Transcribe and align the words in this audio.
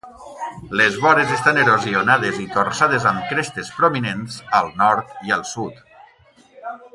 Les 0.79 0.95
vores 1.01 1.33
estan 1.35 1.59
erosionades 1.63 2.39
i 2.45 2.47
torçades 2.55 3.05
amb 3.11 3.27
crestes 3.33 3.69
prominents 3.81 4.39
al 4.61 4.73
nord 4.81 5.13
i 5.29 5.37
al 5.37 5.45
sud. 5.51 5.85